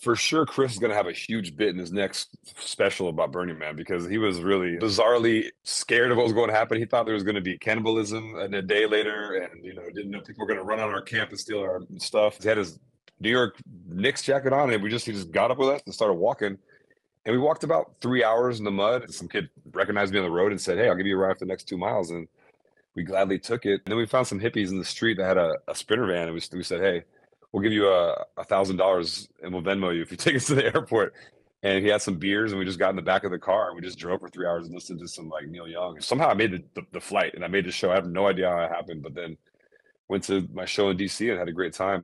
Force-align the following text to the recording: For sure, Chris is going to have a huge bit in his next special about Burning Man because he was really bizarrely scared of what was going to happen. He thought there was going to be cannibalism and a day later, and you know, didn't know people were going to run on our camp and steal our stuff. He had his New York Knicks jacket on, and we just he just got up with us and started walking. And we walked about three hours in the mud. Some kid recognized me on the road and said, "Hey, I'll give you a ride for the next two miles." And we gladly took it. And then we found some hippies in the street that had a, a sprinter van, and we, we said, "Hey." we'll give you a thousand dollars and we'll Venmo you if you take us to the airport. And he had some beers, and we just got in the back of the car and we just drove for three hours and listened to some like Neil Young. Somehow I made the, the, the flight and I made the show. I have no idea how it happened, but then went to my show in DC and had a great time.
For 0.00 0.16
sure, 0.16 0.46
Chris 0.46 0.72
is 0.72 0.78
going 0.78 0.90
to 0.90 0.96
have 0.96 1.06
a 1.06 1.12
huge 1.12 1.56
bit 1.56 1.68
in 1.68 1.78
his 1.78 1.92
next 1.92 2.30
special 2.58 3.08
about 3.08 3.32
Burning 3.32 3.58
Man 3.58 3.76
because 3.76 4.08
he 4.08 4.18
was 4.18 4.40
really 4.40 4.76
bizarrely 4.78 5.50
scared 5.62 6.10
of 6.10 6.16
what 6.16 6.24
was 6.24 6.32
going 6.32 6.48
to 6.48 6.54
happen. 6.54 6.78
He 6.78 6.86
thought 6.86 7.04
there 7.04 7.14
was 7.14 7.22
going 7.22 7.34
to 7.34 7.40
be 7.42 7.58
cannibalism 7.58 8.34
and 8.36 8.54
a 8.54 8.62
day 8.62 8.86
later, 8.86 9.34
and 9.34 9.64
you 9.64 9.74
know, 9.74 9.82
didn't 9.94 10.10
know 10.10 10.20
people 10.20 10.40
were 10.40 10.46
going 10.46 10.58
to 10.58 10.64
run 10.64 10.80
on 10.80 10.88
our 10.88 11.02
camp 11.02 11.30
and 11.30 11.38
steal 11.38 11.60
our 11.60 11.82
stuff. 11.98 12.42
He 12.42 12.48
had 12.48 12.56
his 12.56 12.78
New 13.20 13.30
York 13.30 13.56
Knicks 13.88 14.22
jacket 14.22 14.52
on, 14.52 14.72
and 14.72 14.82
we 14.82 14.88
just 14.88 15.04
he 15.04 15.12
just 15.12 15.30
got 15.30 15.50
up 15.50 15.58
with 15.58 15.68
us 15.68 15.82
and 15.84 15.94
started 15.94 16.14
walking. 16.14 16.56
And 17.26 17.36
we 17.36 17.38
walked 17.38 17.64
about 17.64 17.92
three 18.00 18.24
hours 18.24 18.58
in 18.58 18.64
the 18.64 18.70
mud. 18.70 19.12
Some 19.12 19.28
kid 19.28 19.50
recognized 19.72 20.12
me 20.12 20.18
on 20.18 20.24
the 20.24 20.30
road 20.30 20.52
and 20.52 20.60
said, 20.60 20.78
"Hey, 20.78 20.88
I'll 20.88 20.96
give 20.96 21.06
you 21.06 21.16
a 21.16 21.20
ride 21.20 21.38
for 21.38 21.44
the 21.44 21.50
next 21.50 21.64
two 21.64 21.76
miles." 21.76 22.10
And 22.10 22.26
we 22.96 23.04
gladly 23.04 23.38
took 23.38 23.66
it. 23.66 23.82
And 23.84 23.86
then 23.86 23.96
we 23.96 24.06
found 24.06 24.26
some 24.26 24.40
hippies 24.40 24.70
in 24.70 24.78
the 24.78 24.84
street 24.84 25.16
that 25.18 25.26
had 25.26 25.38
a, 25.38 25.54
a 25.68 25.74
sprinter 25.74 26.06
van, 26.06 26.28
and 26.28 26.34
we, 26.34 26.42
we 26.56 26.62
said, 26.62 26.80
"Hey." 26.80 27.04
we'll 27.52 27.62
give 27.62 27.72
you 27.72 27.88
a 27.88 28.44
thousand 28.44 28.76
dollars 28.76 29.28
and 29.42 29.52
we'll 29.52 29.62
Venmo 29.62 29.94
you 29.94 30.02
if 30.02 30.10
you 30.10 30.16
take 30.16 30.36
us 30.36 30.46
to 30.46 30.54
the 30.54 30.64
airport. 30.64 31.14
And 31.62 31.84
he 31.84 31.90
had 31.90 32.00
some 32.00 32.16
beers, 32.16 32.52
and 32.52 32.58
we 32.58 32.64
just 32.64 32.78
got 32.78 32.88
in 32.88 32.96
the 32.96 33.02
back 33.02 33.22
of 33.22 33.30
the 33.30 33.38
car 33.38 33.68
and 33.68 33.76
we 33.76 33.82
just 33.82 33.98
drove 33.98 34.20
for 34.20 34.30
three 34.30 34.46
hours 34.46 34.64
and 34.64 34.74
listened 34.74 34.98
to 35.00 35.08
some 35.08 35.28
like 35.28 35.46
Neil 35.46 35.68
Young. 35.68 36.00
Somehow 36.00 36.30
I 36.30 36.34
made 36.34 36.52
the, 36.52 36.64
the, 36.74 36.86
the 36.92 37.00
flight 37.00 37.34
and 37.34 37.44
I 37.44 37.48
made 37.48 37.66
the 37.66 37.70
show. 37.70 37.90
I 37.90 37.96
have 37.96 38.06
no 38.06 38.28
idea 38.28 38.48
how 38.48 38.62
it 38.62 38.70
happened, 38.70 39.02
but 39.02 39.14
then 39.14 39.36
went 40.08 40.24
to 40.24 40.48
my 40.54 40.64
show 40.64 40.88
in 40.88 40.96
DC 40.96 41.28
and 41.28 41.38
had 41.38 41.48
a 41.48 41.52
great 41.52 41.74
time. 41.74 42.02